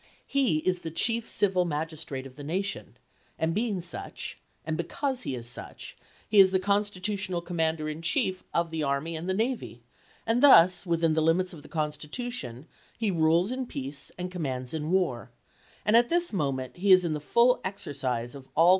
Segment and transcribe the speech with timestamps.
[0.25, 2.97] He is the chief civil magistrate of the nation,
[3.37, 5.95] and being such, and because he is such,
[6.27, 9.83] he is the Con stitutional commander in chief of the army and navy;
[10.25, 12.65] and thus, within the limits of the Constitu tion,
[12.97, 15.29] he rules in peace and commands in war,
[15.85, 18.59] and at this moment he is in the full exercise of all the July 5,
[18.63, 18.69] 1861.